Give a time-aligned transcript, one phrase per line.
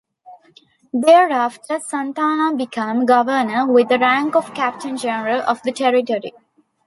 [0.93, 6.33] Thereafter, Santana became governor, with the rank of Captain General of the territory.